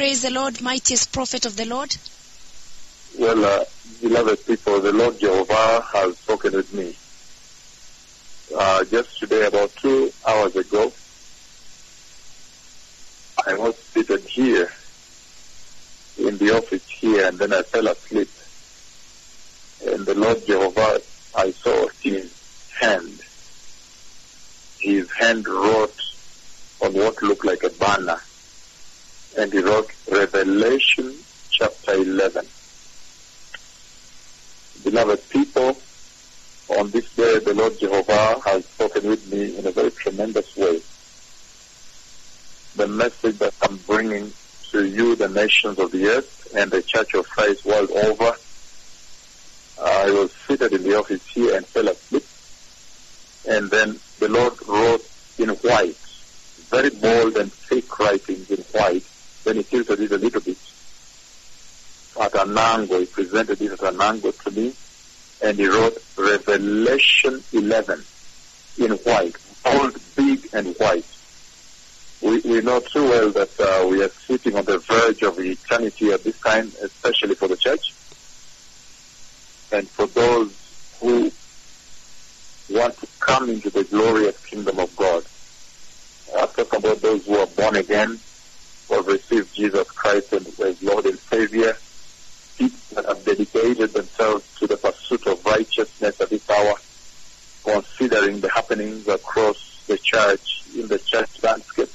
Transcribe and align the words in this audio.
Praise 0.00 0.22
the 0.22 0.30
Lord, 0.30 0.62
mightiest 0.62 1.12
prophet 1.12 1.44
of 1.44 1.56
the 1.56 1.66
Lord. 1.66 1.90
Well, 3.18 3.44
uh, 3.44 3.64
beloved 4.00 4.46
people, 4.46 4.80
the 4.80 4.94
Lord 4.94 5.20
Jehovah 5.20 5.84
has 5.92 6.12
spoken 6.22 6.54
with 6.54 6.72
me. 6.72 6.98
Uh, 8.56 8.82
just 8.84 9.08
today, 9.20 9.44
about 9.44 9.70
two 9.84 10.10
hours 10.26 10.56
ago, 10.56 10.90
I 13.46 13.52
was 13.52 13.74
seated 13.94 14.26
here 14.34 14.72
in 16.16 16.38
the 16.38 16.56
office 16.56 16.80
here, 17.02 17.26
and 17.28 17.38
then 17.38 17.52
I 17.52 17.60
fell 17.70 17.86
asleep. 17.88 18.32
And 19.86 20.06
the 20.06 20.14
Lord 20.14 20.40
Jehovah, 20.48 21.02
I 21.34 21.52
saw 21.62 21.86
his 22.02 22.24
hand. 22.80 23.20
His 24.78 25.04
hand 25.18 25.46
wrote 25.46 25.92
on 26.80 26.94
what 26.94 27.22
looked 27.22 27.44
like 27.44 27.64
a 27.64 27.70
banner. 27.70 28.22
And 29.36 29.52
he 29.52 29.60
wrote 29.60 29.90
Revelation 30.10 31.18
chapter 31.52 31.94
11. 31.94 32.46
Beloved 34.84 35.28
people, 35.30 35.76
on 36.68 36.90
this 36.90 37.04
day 37.16 37.38
the 37.38 37.54
Lord 37.54 37.78
Jehovah 37.80 38.40
has 38.44 38.62
spoken 38.74 39.08
with 39.08 39.24
me 39.26 39.56
in 39.56 39.66
a 39.66 39.72
very 39.72 39.90
tremendous 39.92 40.46
way. 40.56 40.80
The 42.76 42.88
message 42.88 43.38
that 43.38 43.54
I'm 43.62 43.76
bringing 43.78 44.32
to 44.72 44.86
you, 44.86 45.16
the 45.16 45.28
nations 45.28 45.78
of 45.78 45.92
the 45.92 46.06
earth, 46.08 46.24
and 46.54 46.70
the 46.70 46.82
Church 46.82 47.14
of 47.14 47.24
Christ 47.26 47.64
world 47.64 47.90
over. 47.90 48.36
I 49.78 50.10
was 50.10 50.30
seated 50.48 50.74
in 50.74 50.82
the 50.82 50.98
office 50.98 51.20
here 51.34 51.56
and 51.56 51.66
fell 51.68 51.88
asleep. 51.88 52.26
And 53.48 53.70
then 53.70 54.00
the 54.18 54.28
Lord 54.28 54.54
wrote 54.66 55.02
in 55.38 55.50
white, 55.50 55.96
very 56.70 56.90
bold 56.90 57.36
and 57.36 57.52
thick 57.70 57.98
writings 57.98 58.46
in 58.50 58.64
white. 58.72 59.04
Then 59.50 59.56
he 59.56 59.62
tilted 59.64 59.98
it 59.98 60.12
a 60.12 60.16
little 60.16 60.40
bit 60.40 60.58
at 62.20 62.38
an 62.38 62.56
angle. 62.56 63.00
He 63.00 63.06
presented 63.06 63.60
it 63.60 63.72
at 63.72 63.82
an 63.82 64.00
angle 64.00 64.30
to 64.30 64.50
me. 64.52 64.72
And 65.42 65.58
he 65.58 65.66
wrote 65.66 65.98
Revelation 66.16 67.42
11 67.52 68.04
in 68.78 68.92
white, 68.92 69.34
bold, 69.64 69.98
big, 70.14 70.48
and 70.52 70.68
white. 70.78 71.04
We, 72.22 72.38
we 72.44 72.60
know 72.60 72.78
too 72.78 73.02
well 73.02 73.32
that 73.32 73.50
uh, 73.58 73.88
we 73.88 74.04
are 74.04 74.12
sitting 74.30 74.56
on 74.56 74.66
the 74.66 74.78
verge 74.88 75.22
of 75.22 75.36
eternity 75.40 76.12
at 76.12 76.22
this 76.22 76.38
time, 76.46 76.72
especially 76.84 77.34
for 77.34 77.48
the 77.48 77.56
church. 77.56 77.82
And 79.72 79.90
for 79.96 80.06
those 80.06 80.52
who 81.00 81.32
want 82.68 82.96
to 83.00 83.08
come 83.18 83.50
into 83.50 83.70
the 83.70 83.82
glorious 83.82 84.36
kingdom 84.48 84.78
of 84.78 84.94
God. 84.94 85.24
I 86.36 86.46
talk 86.46 86.72
about 86.72 87.02
those 87.02 87.26
who 87.26 87.36
are 87.36 87.48
born 87.48 87.74
again, 87.74 88.20
who 88.90 88.96
have 88.96 89.06
received 89.06 89.48
Jesus 89.56 89.84
Christ 89.94 90.26
as 90.32 90.42
Lord 90.82 91.06
and 91.06 91.18
Savior, 91.32 91.78
people 92.58 92.80
that 92.92 93.06
have 93.06 93.24
dedicated 93.24 93.94
themselves 93.94 94.44
to 94.60 94.66
the 94.66 94.76
pursuit 94.76 95.26
of 95.26 95.38
righteousness 95.46 96.14
at 96.20 96.28
this 96.28 96.40
hour, 96.50 96.74
considering 97.64 98.40
the 98.40 98.50
happenings 98.52 99.06
across 99.08 99.56
the 99.86 99.98
church, 100.12 100.42
in 100.74 100.88
the 100.88 100.98
church 101.12 101.30
landscape, 101.42 101.92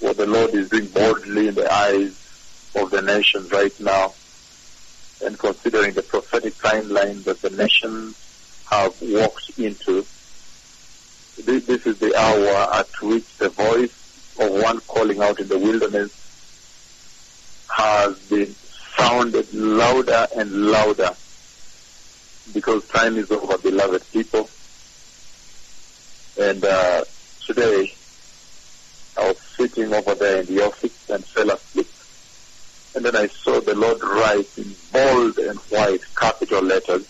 what 0.00 0.18
the 0.18 0.26
Lord 0.26 0.54
is 0.54 0.68
doing 0.68 0.88
boldly 0.88 1.48
in 1.48 1.54
the 1.54 1.72
eyes 1.72 2.12
of 2.76 2.90
the 2.90 3.02
nations 3.02 3.50
right 3.50 3.72
now, 3.80 4.14
and 5.22 5.38
considering 5.38 5.94
the 5.94 6.02
prophetic 6.02 6.60
timeline 6.62 7.24
that 7.24 7.40
the 7.42 7.50
nations 7.50 8.14
have 8.70 8.92
walked 9.00 9.52
into. 9.56 10.06
This, 11.38 11.62
this 11.66 11.80
is 11.86 11.96
the 11.98 12.14
hour 12.16 12.74
at 12.74 12.88
which 13.02 13.26
the 13.38 13.50
voice 13.50 13.90
out 15.22 15.40
in 15.40 15.48
the 15.48 15.58
wilderness 15.58 16.10
has 17.70 18.14
been 18.30 18.54
sounded 18.96 19.52
louder 19.54 20.26
and 20.36 20.52
louder 20.52 21.16
because 22.52 22.82
time 22.88 23.16
is 23.16 23.30
over, 23.30 23.58
beloved 23.58 24.02
people. 24.12 24.48
And 26.38 26.64
uh, 26.64 27.04
today, 27.46 27.92
I 29.16 29.28
was 29.28 29.36
sitting 29.56 29.92
over 29.92 30.14
there 30.14 30.40
in 30.40 30.46
the 30.46 30.64
office 30.64 30.90
and 31.08 31.24
fell 31.26 31.50
asleep. 31.50 31.90
And 32.94 33.04
then 33.04 33.16
I 33.16 33.28
saw 33.44 33.60
the 33.60 33.74
Lord 33.74 34.02
write 34.02 34.48
in 34.56 34.74
bold 34.92 35.38
and 35.38 35.58
white 35.70 36.00
capital 36.16 36.62
letters, 36.62 37.04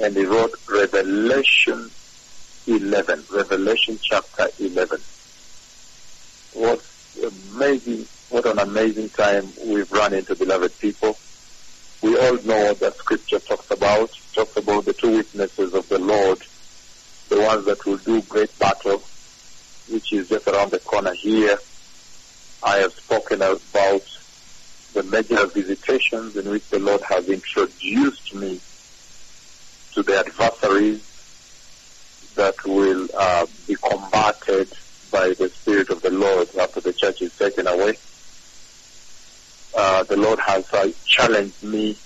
and 0.00 0.16
he 0.16 0.24
wrote 0.24 0.58
Revelation 0.68 1.90
11, 2.66 3.24
Revelation 3.30 3.98
chapter 4.02 4.48
11. 4.58 5.00
What 6.52 6.80
amazing, 7.56 8.06
what 8.28 8.46
an 8.46 8.58
amazing 8.58 9.08
time 9.10 9.50
we've 9.64 9.90
run 9.90 10.12
into, 10.12 10.36
beloved 10.36 10.78
people. 10.78 11.16
We 12.02 12.18
all 12.18 12.34
know 12.42 12.74
that 12.74 12.94
scripture 12.98 13.38
talks 13.38 13.64
about, 13.70 14.10
talks 14.34 14.56
about 14.58 14.84
the 14.84 14.92
two 14.92 15.12
witnesses 15.12 15.72
of 15.72 15.88
the 15.88 15.98
Lord, 15.98 16.38
the 17.30 17.40
ones 17.40 17.64
that 17.64 17.84
will 17.86 17.96
do 17.96 18.20
great 18.22 18.56
battle, 18.58 19.02
which 19.88 20.12
is 20.12 20.28
just 20.28 20.46
around 20.46 20.70
the 20.70 20.80
corner 20.80 21.14
here. 21.22 21.56
I 22.62 22.76
have 22.78 22.92
spoken 23.04 23.40
about 23.40 24.02
the 24.92 25.02
major 25.04 25.46
visitations 25.46 26.36
in 26.36 26.50
which 26.50 26.64
the 26.70 26.78
Lord 26.78 27.00
has 27.08 27.24
introduced 27.24 28.34
me 28.34 28.60
to 29.94 30.02
the 30.02 30.18
adversaries 30.18 31.00
that 32.34 32.54
will 32.66 33.08
uh, 33.16 33.46
be 33.66 33.76
combated 33.76 34.70
by 35.10 35.28
the 35.28 35.50
Lord 36.16 36.48
after 36.58 36.80
the 36.80 36.92
church 36.92 37.18
is 37.20 37.30
taken 37.38 37.66
away. 37.66 37.94
Uh, 39.76 40.04
the 40.04 40.16
Lord 40.16 40.38
has 40.46 40.64
uh, 40.72 40.88
challenged 41.06 41.62
me 41.62 42.00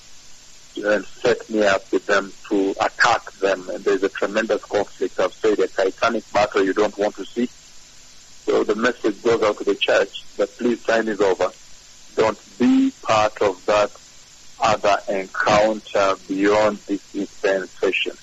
and 0.76 1.04
set 1.24 1.48
me 1.48 1.62
up 1.64 1.86
with 1.92 2.06
them 2.06 2.32
to 2.50 2.74
attack 2.80 3.22
them, 3.40 3.68
and 3.68 3.84
there's 3.84 4.02
a 4.02 4.08
tremendous 4.08 4.60
conflict. 4.70 5.18
I've 5.18 5.30
said 5.44 5.58
a 5.58 5.68
titanic 5.68 6.24
battle 6.32 6.64
you 6.64 6.74
don't 6.74 6.96
want 6.98 7.14
to 7.16 7.24
see. 7.36 7.48
So 8.48 8.64
the 8.64 8.74
message 8.74 9.22
goes 9.22 9.42
out 9.42 9.58
to 9.58 9.64
the 9.64 9.76
church 9.76 10.10
that 10.36 10.58
please 10.58 10.78
time 10.88 11.08
is 11.08 11.20
over. 11.20 11.52
Don't 12.14 12.38
be 12.58 12.92
part 13.02 13.40
of 13.40 13.56
that 13.66 13.92
other 14.58 14.96
encounter 15.08 16.16
beyond 16.28 16.80
this 16.88 17.00
dispensation. 17.12 18.16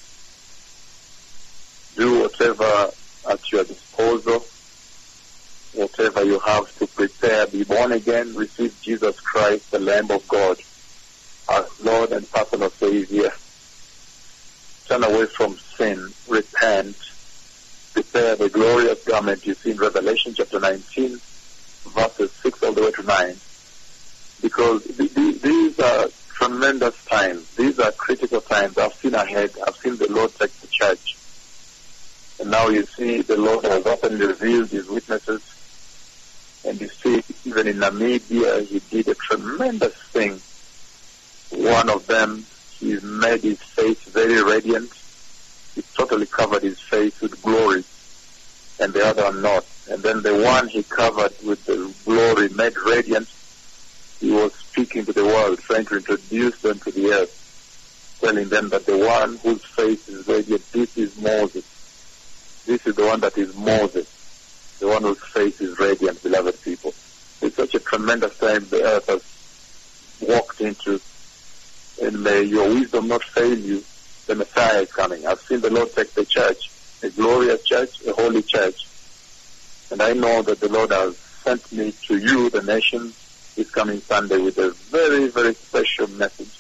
Do 1.95 2.21
whatever 2.21 2.91
at 3.29 3.39
your 3.51 3.63
disposal, 3.63 4.47
whatever 6.17 6.33
you 6.33 6.39
have 6.45 6.65
to 6.79 6.87
prepare, 6.87 7.47
be 7.47 7.63
born 7.63 7.91
again, 7.91 8.33
receive 8.33 8.73
Jesus 8.81 9.13
Christ, 9.31 9.61
the 9.71 9.79
Lamb 9.79 10.09
of 10.11 10.27
God, 10.27 10.57
as 11.49 11.63
Lord 11.79 12.11
and 12.11 12.29
personal 12.31 12.71
Savior. 12.81 13.31
Turn 14.89 15.03
away 15.03 15.27
from 15.37 15.57
sin, 15.79 16.13
repent, 16.27 16.95
prepare 17.93 18.35
the 18.35 18.49
glorious 18.49 18.97
garment 19.05 19.43
you 19.45 19.55
see 19.63 19.71
in 19.71 19.77
Revelation 19.77 20.33
chapter 20.35 20.59
19, 20.59 21.21
verses 21.95 22.29
6 22.43 22.59
all 22.63 22.73
the 22.73 22.81
way 22.81 22.91
to 22.91 23.03
9. 23.03 23.41
Because 24.41 24.81
these 24.97 25.79
are 25.79 26.07
tremendous 26.41 26.93
times. 27.11 27.47
These 27.57 27.77
are 27.79 27.91
critical 27.91 28.41
times. 28.41 28.75
I've 28.77 28.91
seen 29.03 29.13
ahead. 29.15 29.51
I've 29.65 29.75
seen 29.83 29.97
the 29.97 30.07
Lord 30.09 30.31
take 30.39 30.51
the 30.61 30.67
church. 30.81 31.01
And 32.39 32.51
now 32.51 32.69
you 32.69 32.85
see 32.97 33.23
the 33.23 33.37
Lord 33.37 33.65
has 33.65 33.81
openly 33.85 34.27
revealed 34.27 34.69
his 34.71 34.83
witnesses. 34.87 35.26
In 37.67 37.79
Namibia, 37.79 38.65
he 38.65 38.79
did 38.79 39.09
a 39.09 39.15
tremendous 39.29 39.91
thing. 40.13 40.41
One 41.49 41.89
of 41.89 42.07
them, 42.07 42.47
he 42.79 42.97
made 43.01 43.43
his 43.43 43.57
face 43.77 43.97
very 44.13 44.41
radiant. 44.41 44.89
He 45.75 45.83
totally 45.99 46.27
covered 46.27 46.63
his 46.63 46.77
face 46.89 47.11
with 47.21 47.41
glory. 47.41 47.83
And 48.79 48.93
the 48.93 49.05
other 49.05 49.33
not. 49.33 49.65
And 49.87 50.01
then 50.01 50.23
the 50.23 50.37
one 50.37 50.69
he 50.69 50.83
covered 50.83 51.33
with 51.43 51.65
the 51.65 51.93
glory 52.05 52.47
made 52.47 52.75
radiant, 52.85 53.27
he 54.21 54.31
was 54.31 54.51
speaking 54.71 55.05
to 55.05 55.11
the 55.11 55.25
world, 55.25 55.59
trying 55.69 55.87
to 55.87 55.97
introduce 55.97 56.53
them 56.63 56.79
to 56.85 56.93
the 56.93 57.11
earth, 57.11 57.29
telling 58.23 58.47
them 58.47 58.69
that 58.69 58.87
the 58.87 58.97
one 58.97 59.39
whose 59.43 59.61
face 59.77 59.99
is 60.07 60.25
radiant, 60.25 60.63
this 60.73 60.87
is 60.95 61.09
Moses. 61.17 61.63
This 62.65 62.79
is 62.85 62.95
the 62.95 63.05
one 63.05 63.19
that 63.21 63.37
is 63.37 63.49
Moses, 63.53 64.07
the 64.79 64.87
one 64.87 65.03
whose 65.03 65.17
face 65.35 65.55
is 65.59 65.71
radiant, 65.79 66.23
beloved 66.23 66.61
people. 66.61 66.95
Tremendous 67.97 68.37
time 68.39 68.67
the 68.69 68.83
earth 68.83 69.05
has 69.07 69.21
walked 70.21 70.61
into, 70.61 71.01
and 71.99 72.21
may 72.21 72.43
your 72.43 72.69
wisdom 72.69 73.07
not 73.07 73.23
fail 73.35 73.57
you. 73.57 73.83
The 74.27 74.35
Messiah 74.35 74.83
is 74.83 74.87
coming. 74.95 75.25
I've 75.25 75.39
seen 75.49 75.61
the 75.61 75.71
Lord 75.71 75.89
take 75.95 76.13
the 76.13 76.23
church, 76.23 76.59
a 77.01 77.09
glorious 77.09 77.57
church, 77.65 77.89
a 78.07 78.13
holy 78.13 78.43
church, 78.43 78.75
and 79.89 79.99
I 79.99 80.13
know 80.13 80.43
that 80.43 80.59
the 80.59 80.69
Lord 80.69 80.91
has 80.91 81.15
sent 81.43 81.71
me 81.71 81.91
to 82.07 82.19
you, 82.19 82.51
the 82.51 82.61
nations, 82.61 83.15
this 83.55 83.67
coming 83.71 84.03
Sunday 84.07 84.37
with 84.37 84.59
a 84.59 84.75
very, 84.91 85.29
very 85.29 85.55
special 85.67 86.05
message 86.15 86.53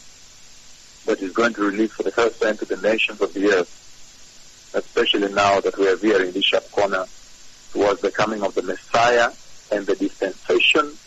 that 1.05 1.21
is 1.21 1.33
going 1.33 1.53
to 1.53 1.61
release 1.61 1.91
for 1.95 2.01
the 2.01 2.13
first 2.13 2.41
time 2.41 2.57
to 2.57 2.65
the 2.65 2.77
nations 2.77 3.21
of 3.21 3.31
the 3.35 3.53
earth, 3.53 3.69
especially 4.73 5.31
now 5.31 5.61
that 5.61 5.77
we 5.77 5.87
are 5.87 5.99
here 5.99 6.19
in 6.19 6.31
Bishop 6.31 6.71
Corner 6.71 7.05
towards 7.73 8.01
the 8.01 8.09
coming 8.09 8.41
of 8.41 8.55
the 8.55 8.63
Messiah 8.63 9.29
and 9.69 9.85
the 9.85 9.95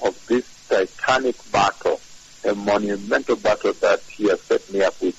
of 0.01 0.15
this 0.29 0.43
titanic 0.71 1.37
battle, 1.51 2.01
a 2.45 2.55
monumental 2.55 3.37
battle 3.37 3.75
that 3.83 4.03
He 4.17 4.29
has 4.29 4.39
set 4.51 4.69
me 4.71 4.83
up 4.83 4.97
with. 5.01 5.15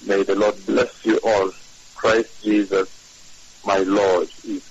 May 0.00 0.22
the 0.24 0.34
Lord 0.36 0.66
bless 0.66 0.88
you 1.04 1.18
all. 1.24 1.50
Christ 1.94 2.26
Jesus, 2.44 2.86
my 3.64 3.78
Lord, 3.78 4.28
is 4.44 4.62